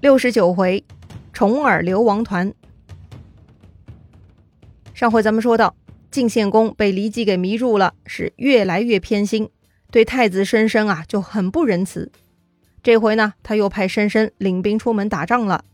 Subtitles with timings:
[0.00, 0.82] 六十九回，
[1.30, 2.54] 重耳流亡团。
[4.94, 5.76] 上回咱们说到，
[6.10, 9.50] 晋献公被骊姬给迷住了，是越来越偏心，
[9.90, 12.10] 对太子申申啊就很不仁慈。
[12.82, 15.66] 这回呢，他又派申申领兵出门打仗了。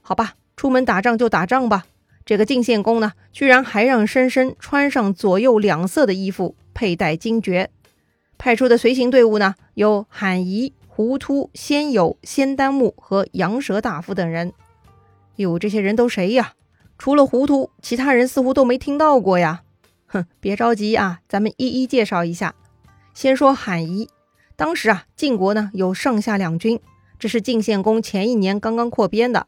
[0.00, 1.86] 好吧，出门打仗就打仗吧。
[2.24, 7.70] 这个晋献公呢，居然还让申申穿上左右两色的衣服，佩戴金爵。
[8.36, 10.72] 派出的随行队伍呢，有罕仪。
[11.00, 14.52] 胡突、先友、先丹木和羊舌大夫等人，
[15.36, 16.52] 哟，这些人都谁呀？
[16.98, 19.62] 除了胡突，其他人似乎都没听到过呀。
[20.04, 22.54] 哼，别着急啊，咱们一一介绍一下。
[23.14, 24.10] 先说罕仪，
[24.56, 26.78] 当时啊，晋国呢有上下两军，
[27.18, 29.46] 这是晋献公前一年刚刚扩编的。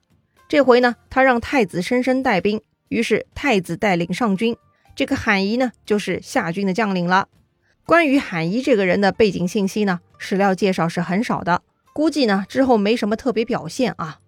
[0.49, 4.57] 这回呢，他让太子申申带兵，于是太子带领上军，
[4.97, 7.29] 这个罕仪呢就是下军的将领了。
[7.85, 14.21] 关于罕仪这个人的背景信息呢，史料介绍是很少的，估计呢之后没什么特别表现啊。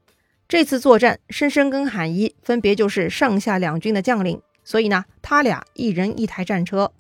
[0.49, 6.93] 这次作战，申申跟罕仪分别就是上下两军的将领，所以呢，他俩一人一台战车。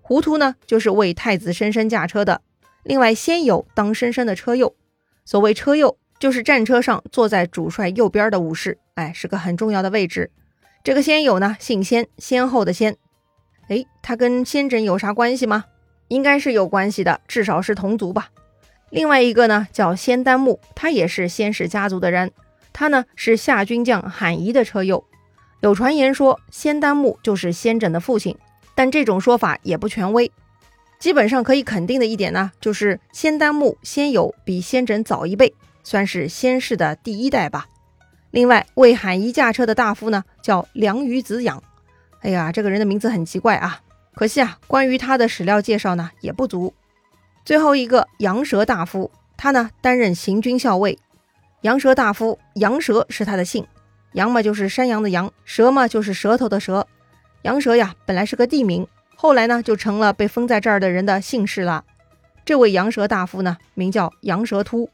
[0.00, 2.40] 糊涂呢就是为太子申申驾车的，
[2.82, 4.74] 另外先有当申申的车右。
[5.26, 10.30] 所谓车右，就是战车上坐在主帅右边的武士，哎，是个很重要的位置。
[10.82, 12.96] 这个先有呢，姓先，先后的先。
[13.68, 15.66] 哎，他跟先轸有啥关系吗？
[16.08, 18.30] 应该是有关系的，至少是同族吧。
[18.90, 22.32] 另外一个呢，叫仙丹木，他也是仙氏家族的人。
[22.72, 25.04] 他呢是夏军将罕仪的车右。
[25.60, 28.36] 有传言说仙丹木就是先轸的父亲，
[28.74, 30.30] 但这种说法也不权威。
[30.98, 37.66] 基本上可以肯定的一点呢，就是仙丹木先有比先轸早一辈，算是仙氏的第一代吧。
[38.30, 41.62] 另外为罕仪驾车的大夫呢，叫梁于子养。
[42.20, 43.80] 哎呀，这个人的名字很奇怪啊。
[44.18, 46.74] 可惜啊，关于他的史料介绍呢也不足。
[47.44, 50.98] 最后一个羊舌大夫，他呢担任行军校尉。
[51.60, 53.64] 羊舌大夫羊舌是他的姓，
[54.14, 56.84] 羊嘛就是山羊的羊，舌嘛就是舌头的舌。
[57.42, 61.84] 羊舌呀本来是个地名，后来呢就成了被封在这儿的人的姓氏了。
[62.44, 64.90] 这位羊舌大夫呢名叫羊舌突。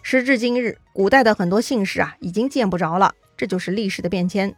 [0.00, 4.54] 时至今日，古代的很多姓氏啊已经见不着了，这就是历史的变迁。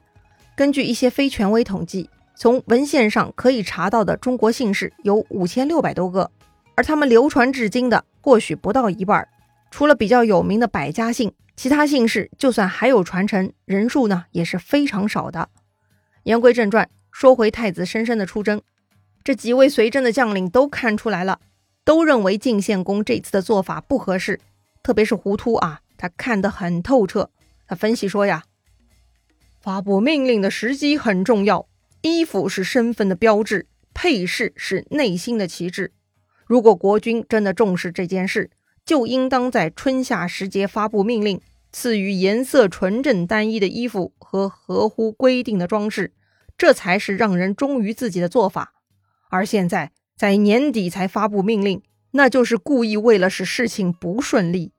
[0.55, 2.11] 根据一些非权威统计。
[2.39, 6.31] 从文献上可以查到的中国姓氏有五千六百多个，
[6.75, 9.27] 而他们流传至今的或许不到一半。
[9.71, 15.49] 除了比较有名的百家姓，其他姓氏就算还有传承，人数呢也是非常少的。
[16.25, 18.61] 言归正传，说回太子申申的出征，
[19.25, 21.41] 这几位随征的将领都看出来了，
[21.85, 24.39] 都认为晋献公这次的做法不合适，
[24.83, 27.31] 特别是胡突啊，他看得很透彻。
[27.67, 28.45] 他分析说呀，
[29.61, 31.67] 发布命令的时机很重要。
[32.07, 35.93] 衣服是身份的标志，配饰是内心的旗帜。
[36.47, 38.51] 如果国君真的重视这件事，
[38.85, 41.41] 就应当在春夏时节发布命令，
[41.73, 46.13] 赐予颜色纯正单一的衣服和合乎规定的装饰，
[46.57, 48.75] 这才是让人忠于自己的做法。
[49.29, 54.73] 而现在在年底才发布命令，那就是故意为了使事情不顺利。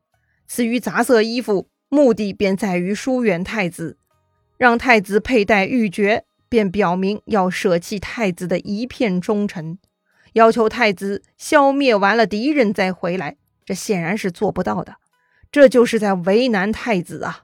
[0.48, 3.98] 赐予杂色衣服，目的便在于疏远太子，
[4.58, 6.22] 让太子佩戴玉珏。
[6.50, 9.78] 便表明要舍弃太子的一片忠臣，
[10.34, 14.96] 要求太子消灭完了敌人再回来，这显然是做不到的。
[15.52, 17.44] 这就是在为难太子啊，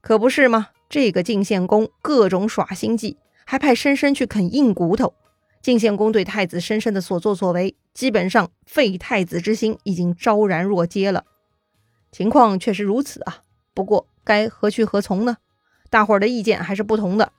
[0.00, 0.68] 可不是吗？
[0.88, 5.14] 这个晋献公各种耍心计，还派申申去啃硬骨头。
[5.62, 11.24] 晋献公对太子申申的所作所为，基本上废太子之心已经昭然若揭了。
[12.10, 13.42] 情况确实如此啊，
[13.74, 15.36] 不过该何去何从呢？
[15.90, 17.32] 大伙儿的意见还是不同的。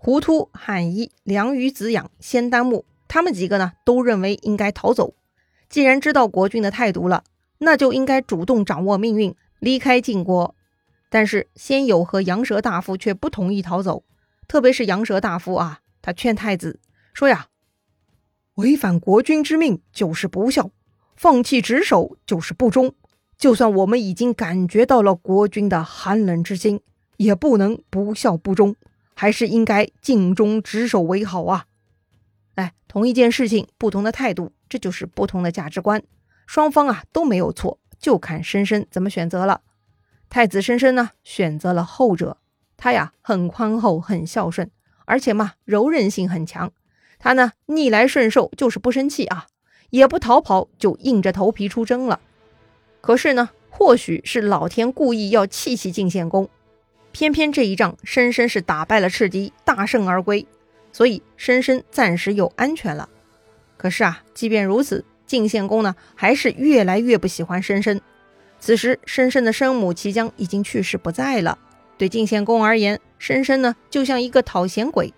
[0.00, 5.14] 胡突、罕仪、梁于子养、仙丹木，他们几个呢，都认为应该逃走。
[5.68, 7.24] 既然知道国君的态度了，
[7.58, 10.54] 那就应该主动掌握命运，离开晋国。
[11.10, 14.04] 但是先友和羊舌大夫却不同意逃走，
[14.46, 16.78] 特别是羊舌大夫啊，他劝太子
[17.12, 17.48] 说呀
[18.54, 20.70] ：“违反国君之命就是不孝，
[21.16, 22.94] 放弃职守就是不忠。
[23.36, 26.80] 就算我们已经感觉到了国君的寒冷之心，
[27.16, 28.76] 也不能不孝不忠。”
[29.20, 31.66] 还是应该尽忠职守为好啊！
[32.54, 36.00] 哎，同一件事情，不同的态度，这就是不同的价值观。
[36.46, 39.62] 双方啊都没有错，就看申申怎么选择了。
[40.30, 42.38] 太子申申呢，选择了后者。
[42.76, 44.70] 他呀很宽厚，很孝顺，
[45.04, 46.70] 而且嘛柔韧性很强。
[47.18, 49.48] 他呢逆来顺受，就是不生气啊，
[49.90, 52.20] 也不逃跑，就硬着头皮出征了。
[53.00, 56.48] 可是呢，或许是老天故意要气气晋献公。
[57.12, 60.46] 偏偏这一仗，申申是打败了赤敌，大胜而归，
[60.92, 63.08] 所以申申暂时又安全了。
[63.76, 68.00] 可是啊，即便如此，晋献公呢，还是越来越不喜欢申申。
[68.60, 71.58] 此时申申的生母齐姜已经去世不在了。
[71.96, 75.12] 对晋献公而言，申申呢就像一个讨嫌鬼，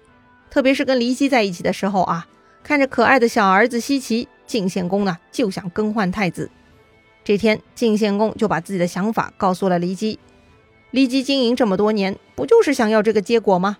[0.50, 2.26] 特别是跟骊姬在一起的时候啊，
[2.62, 6.50] 看着可爱的小儿子奚齐，晋献公呢就想更换太子。
[7.22, 10.18] 这天，晋献公就把自己的想法告诉了骊姬。
[10.92, 13.78] 骊姬经营这么多年，不就是想要这个结果吗？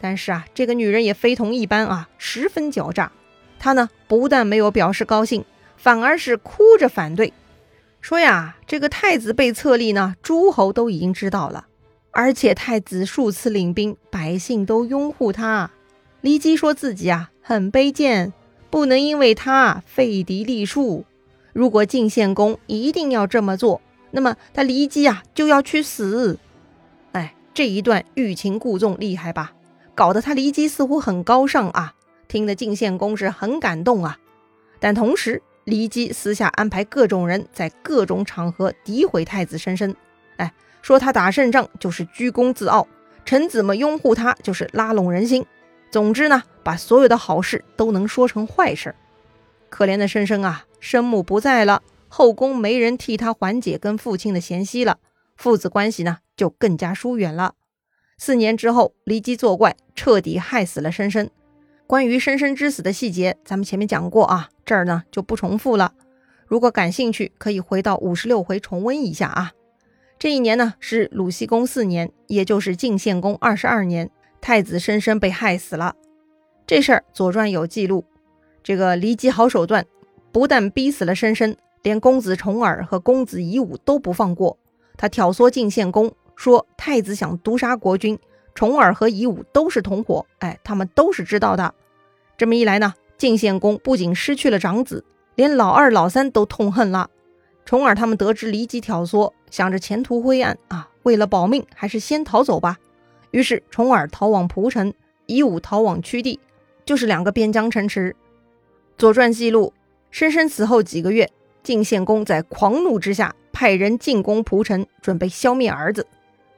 [0.00, 3.12] 但是啊，这个女人也非同一般啊，十分狡诈。
[3.58, 5.44] 她呢，不但没有表示高兴，
[5.76, 7.32] 反而是哭着反对，
[8.00, 11.66] 说呀，这个太子被册立呢，诸侯都已经知道了，
[12.10, 15.70] 而且太子数次领兵，百姓都拥护他。
[16.22, 18.32] 骊姬说自己啊很卑贱，
[18.70, 21.04] 不能因为他废嫡立庶。
[21.52, 23.80] 如果晋献公一定要这么做，
[24.10, 26.38] 那么他骊姬啊就要去死。
[27.56, 29.54] 这一段欲擒故纵厉害吧？
[29.94, 31.94] 搞得他骊姬似乎很高尚啊，
[32.28, 34.18] 听得晋献公是很感动啊。
[34.78, 39.96] 但同时，骊姬私下安排各种人在各种场合诋毁太子申申，
[40.36, 42.86] 哎，说他打胜仗就是居功自傲，
[43.24, 45.46] 臣子们拥护他就是拉拢人心。
[45.90, 48.94] 总之呢，把所有的好事都能说成坏事。
[49.70, 50.66] 可怜的申申啊！
[50.78, 54.98] 生母不在了，后宫没人替他缓解跟父亲的嫌隙了，
[55.38, 57.54] 父子关系呢就更加疏远了。
[58.18, 61.30] 四年之后，骊姬作怪，彻底害死了申申。
[61.86, 65.92] 关于申申之死的细节，咱们前面讲过啊，这儿呢就不重复了。
[66.46, 69.52] 如果感兴趣，可以回到五十六回重温一下啊。
[70.18, 74.10] 这一年呢是鲁僖公四年，也就是晋献公二十二年，
[74.40, 75.94] 太子申申被害死了。
[76.66, 78.04] 这事儿《左传》有记录，
[78.62, 79.86] 这个骊姬好手段。
[80.32, 84.58] 不但逼死了申申，连公子重耳和公子夷吾都不放过。
[84.96, 88.16] 他挑唆晋献公说：“太子想毒杀国君，
[88.54, 91.74] 重耳和夷吾都是同伙，哎，他们都是知道的。”
[92.38, 95.04] 这么一来呢，晋献公不仅失去了长子，
[95.34, 97.10] 连老二、老三都痛恨了。
[97.64, 102.76] 重耳他们得知骊姬挑唆，想着前途灰暗啊，为了保命，还是先逃走吧。
[103.32, 104.94] 于是重耳逃往蒲城，
[105.26, 106.38] 夷吾逃往曲地，
[106.84, 108.12] 就是两个边疆城池。
[108.96, 109.72] 《左传》记录。
[110.12, 111.30] 申申死后几个月，
[111.62, 116.06] 晋献公在狂怒之下派人进攻蒲城，准备消灭儿子。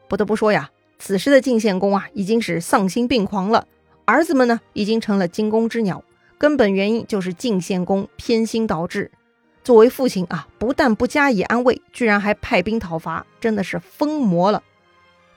[0.08, 3.66] 不得不说呀，此时的晋献公啊，已经是丧心病狂了。
[4.04, 6.02] 儿子们呢，已经成了惊弓之鸟。
[6.38, 9.10] 根本原因就是晋献公偏心导致。
[9.64, 14.62] 作为父亲啊，不但不加以安慰，居然还派兵讨伐，真的是疯魔了。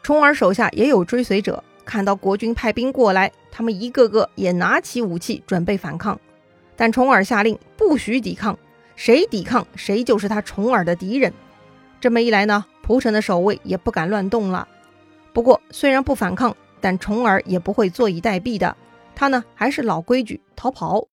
[0.04, 6.18] 重耳手下也有追随者，看到国君派兵过来，他们一个个也拿起武器准备反抗。
[6.76, 8.58] 但重耳下令不许抵抗，
[8.96, 11.34] 谁抵抗谁就是他重耳的敌人。
[12.00, 14.68] 这么一来呢，蒲城的守卫也不敢乱动了。
[15.32, 18.76] 不过虽然不反抗，但重耳也不会坐以待毙的。
[19.16, 21.08] 他呢还是老规矩，逃跑。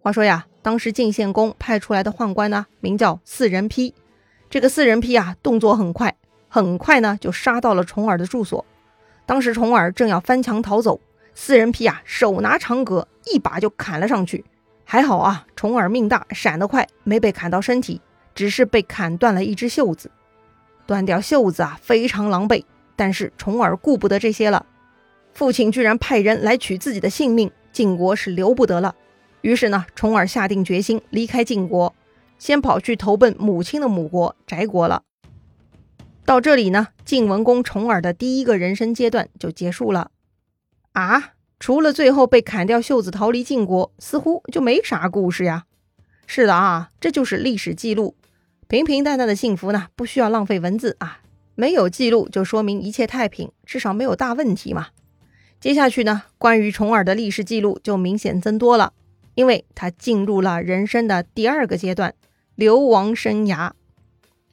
[0.00, 3.94] 话说呀，当时晋献公派出来的宦官呢，名叫四人批。
[4.50, 6.14] 这个四人批啊，动作很快，
[6.48, 8.62] 很快呢就杀到了重耳的住所。
[9.24, 11.00] 当时重耳正要翻墙逃走，
[11.34, 14.44] 四人批啊手拿长戈，一把就砍了上去。
[14.84, 18.02] 还好啊，重耳命大，闪得快，没被砍到身体，
[18.34, 20.10] 只是被砍断了一只袖子。
[20.86, 22.64] 断掉袖子啊，非常狼狈。
[22.96, 24.66] 但是重耳顾不得这些了，
[25.32, 28.94] 父亲居然派人来取自己的性命，晋国是留不得了。
[29.40, 31.94] 于是呢，重耳下定决心离开晋国，
[32.38, 35.02] 先跑去投奔母亲的母国翟国了。
[36.24, 40.10] 到这里呢，晋文公重耳的第一个人生阶段就结束了。
[40.92, 41.32] 啊？
[41.60, 45.64] 除了最后被砍掉袖子逃离晋国，似乎就没啥故事呀。
[46.26, 48.14] 是的啊，这就是历史记录。
[48.66, 51.20] 平平淡淡的幸福呢，不需要浪费文字啊。
[51.54, 54.88] 没有记录就说明一切太平，至少没有大问题嘛。
[55.60, 58.92] 接下去呢，关于重耳的历史记录就明显增多了，
[59.34, 62.14] 因为他进入了人生的第二个阶段——
[62.56, 63.70] 流亡生涯。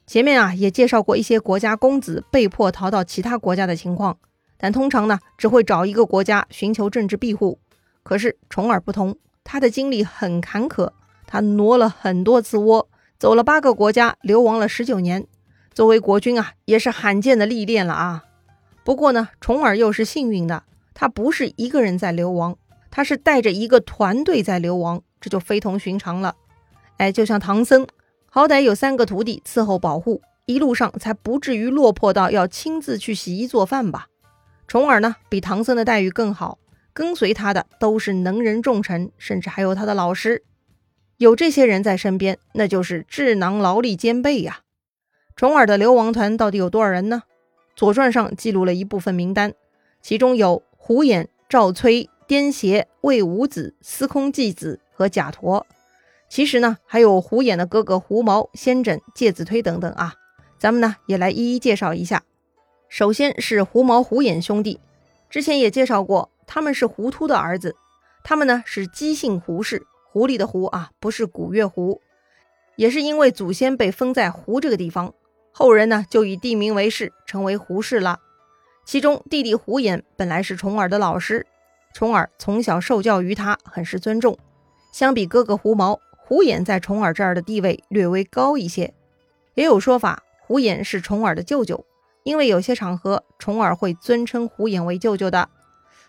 [0.06, 4.18] 前面啊也介绍过一些国家公子被迫逃到其他国家的情况。
[4.56, 7.58] 但通常呢，只会找一个国家寻求政治庇护。
[8.04, 10.92] 可是重耳不同，他的经历很坎坷，
[11.26, 12.88] 他挪了很多次窝，
[13.22, 15.28] 走了八个国家，流亡了十九年。
[15.72, 18.24] 作为国君啊，也是罕见的历练了啊。
[18.82, 22.56] 不过呢，重耳又是幸运的，他不是一个人在流亡，
[22.90, 26.34] 他是带着一个团队在流亡，这就非同寻常了。
[26.96, 27.86] 哎，就像唐僧，
[28.28, 34.08] 好歹有三个徒弟伺候保护，一路上才不至于落魄到要亲自去洗衣做饭吧。
[34.66, 36.58] 重耳呢，比唐僧的待遇更好，
[36.92, 40.42] 跟随他的都是能人重臣，甚至还有他的老师。
[41.22, 44.62] 有这些人在身边，那就是智囊劳力兼备呀。
[45.36, 47.22] 重耳的流亡团到底有多少人呢？
[47.76, 49.54] 《左传》上记录了一部分名单，
[50.02, 55.64] 其中有胡衍、赵崔、颠邪、魏武子、司空季子和贾陀。
[56.28, 60.14] 其实呢，还有胡衍的哥哥胡毛、先轸、介子推等等啊。
[60.58, 62.24] 咱们呢也来一一介绍一下。
[62.88, 64.80] 首先是胡毛胡眼兄弟，
[65.30, 67.76] 之前也介绍过，他们是胡突的儿子，
[68.24, 72.02] 他们呢是姬姓胡氏，狐狸的狐啊，不是古月胡。
[72.76, 75.14] 也是因为祖先被封在胡这个地方，
[75.52, 78.20] 后人呢就以地名为氏，成为胡氏了。
[78.84, 81.46] 其中弟弟胡衍本来是重耳的老师，
[81.94, 84.36] 重耳从小受教于他，很是尊重。
[84.92, 88.92] 相比哥哥胡毛，胡衍在重耳这儿的地位略微高一些。
[89.54, 91.86] 也有说法，胡衍是重耳的舅舅，
[92.22, 95.48] 因为有些场合重耳会尊称胡衍为舅舅的。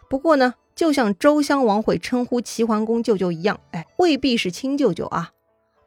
[0.09, 5.31] 不过呢，就像周襄王会称呼齐桓公舅舅一样，哎，未必是亲舅舅啊。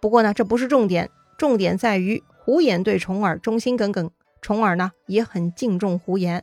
[0.00, 6.42] 不过呢，这不是重点，重点在于胡衍对重耳忠心耿耿，重耳呢也很敬重胡衍。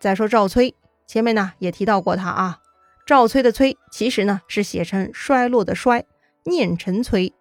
[0.00, 0.74] 再说赵崔，
[1.06, 2.58] 前面呢也提到过他啊。
[3.06, 6.04] 赵崔的崔其实呢是写成衰落的衰，
[6.44, 7.32] 念成崔。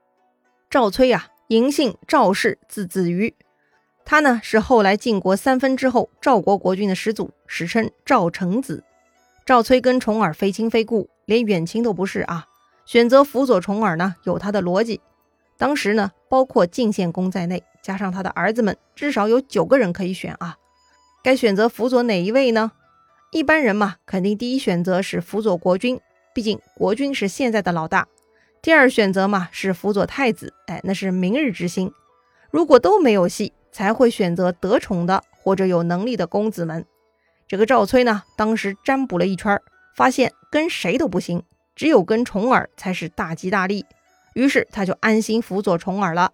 [0.69, 3.35] 赵崔啊，嬴姓赵氏，字子瑜。
[4.05, 8.83] 他呢是后来晋国三分之后赵国国君的始祖，史称赵成子。
[9.45, 12.45] 赵崔跟重耳非亲非故，连远亲都不是啊。
[12.85, 15.01] 选择辅佐重耳呢，有他的逻辑。
[15.57, 20.57] 当时呢，包括晋献公在内，加上他的儿子们，至少有九个人可以选啊。
[21.23, 22.71] 该选择辅佐哪一位呢？
[23.31, 25.99] 一般人嘛，肯定第一选择是辅佐国君，
[26.33, 28.07] 毕竟国君是现在的老大。
[28.61, 31.91] 第二选择嘛是辅佐太子，哎，那是明日之星。
[32.51, 36.85] 如果都没有戏，才会选择得宠的或者有能力的公子们。
[37.51, 39.61] 这个赵崔呢，当时占卜了一圈，
[39.93, 41.43] 发现跟谁都不行，
[41.75, 43.85] 只有跟重耳才是大吉大利。
[44.35, 46.31] 于是他就安心辅佐重耳了。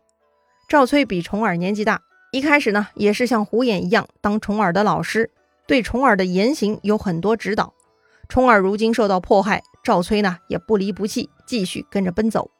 [0.69, 2.03] 赵崔比重耳年纪大。
[2.31, 5.31] 一开始呢，也是像胡衍一样当重耳的老师，
[5.65, 7.73] 对重耳的言行有很多指导。
[8.29, 12.51] 重耳如今受到迫害，赵崔呢也不离不弃，继续跟着奔走。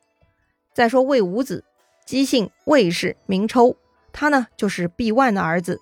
[0.74, 1.64] 再说魏武子，
[2.08, 3.78] 姬姓魏氏，名抽，
[4.12, 5.80] 他呢就是毕万的儿子。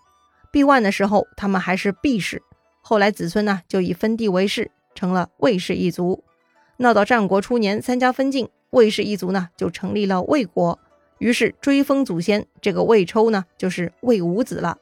[0.51, 2.43] 毕万的时候，他们还是毕氏，
[2.87, 6.23] 后来子孙呢就以分地为氏，成了魏氏一族。
[6.77, 10.77] 闹到战国初年，三家分晋，魏氏一族呢就成立了魏国。
[11.17, 14.77] 于是追封祖先，这个魏抽呢，就是魏武子了。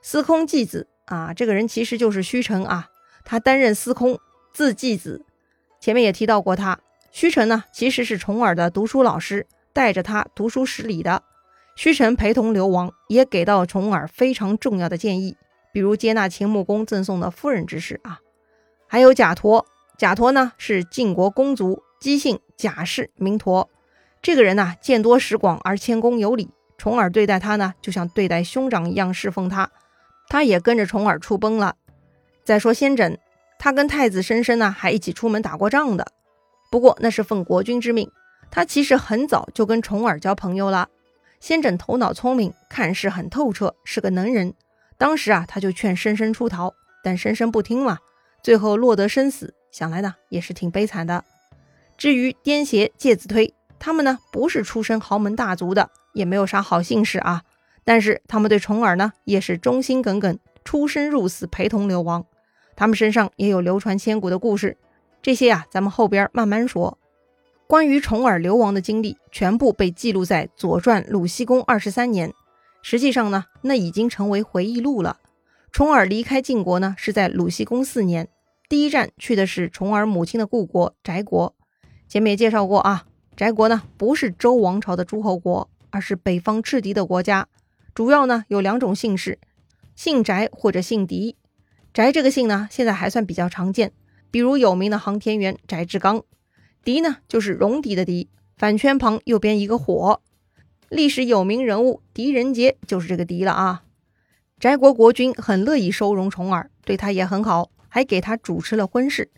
[0.00, 2.88] 司空季子啊，这个人其实就是虚臣啊，
[3.26, 4.18] 他担任司空，
[4.54, 5.22] 字季子。
[5.78, 6.80] 前面也提到过他。
[7.12, 11.22] 虚臣呢，其实是重耳的读书老师，带着他读书识礼的。
[11.76, 15.36] 虚臣陪同流亡，也给到重耳非常重要的建议，
[15.78, 18.18] 比如接纳秦穆公赠送的夫人之事啊。
[18.88, 19.64] 还有贾陀，
[19.96, 23.70] 贾陀呢是晋国公族，姬姓，贾氏，名陀。
[24.20, 29.70] 这个人呢，见多识广而谦恭有礼，重耳对待他呢，就像对待兄长一样侍奉他，
[30.28, 31.76] 他也跟着重耳出奔了。
[32.42, 33.16] 再说先轸，
[33.56, 36.08] 他跟太子申申呢，还一起出门打过仗的，
[36.72, 38.10] 不过那是奉国君之命，
[38.50, 40.88] 他其实很早就跟重耳交朋友了。
[41.38, 44.52] 先轸头脑聪明，看事很透彻，是个能人。
[44.98, 47.98] 当时啊，他就劝申申出逃，但申申不听嘛，
[48.42, 51.24] 最后落得生死，想来呢，也是挺悲惨的。
[51.96, 53.54] 至于颠邪介子推。
[53.80, 57.44] 他们呢不是出身豪门大族的，也没有啥好姓氏啊。
[57.84, 62.26] 但是他们对重耳呢也是忠心耿耿，出生入死陪同流亡。
[62.74, 64.76] 他们身上也有流传千古的故事，
[65.22, 66.98] 这些啊咱们后边慢慢说。
[67.68, 72.34] 关于重耳流亡的经历，全部被记录在《左传》鲁僖公二十三年。
[72.82, 75.18] 实际上呢，那已经成为回忆录了。
[75.70, 78.28] 重耳离开晋国呢是在鲁僖公四年，
[78.68, 81.54] 第一站去的是重耳母亲的故国翟国。
[82.08, 83.04] 前面也介绍过啊。
[83.36, 87.46] 翟国呢，不是周王朝的诸侯国，而是北方赤狄的国家。
[87.94, 89.38] 主要呢有两种姓氏，
[89.94, 91.36] 姓翟或者姓狄。
[91.92, 93.92] 翟这个姓呢，现在还算比较常见，
[94.30, 96.24] 比如有名的航天员翟志刚。
[96.82, 100.20] 狄呢，就是戎狄的狄，反圈旁右边一个火。
[100.88, 103.82] 历史有名人物狄仁杰就是这个狄了啊。
[104.58, 109.30] 翟国国君很乐意收容重耳，对他也很好，还给他主持了婚事。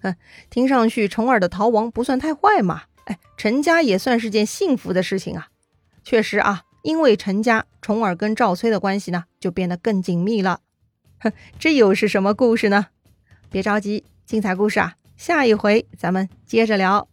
[0.00, 0.16] 哼，
[0.48, 2.84] 听上去重耳的逃亡不算太坏嘛。
[3.04, 5.48] 哎，成家也算是件幸福的事情啊。
[6.02, 10.60] 确实啊，因为成家，重耳跟赵崔的关系呢就变得更紧密了。
[11.18, 12.86] 哼，这又是什么故事呢？
[13.50, 17.11] 别着急，精彩故事啊，下一回咱们接着聊。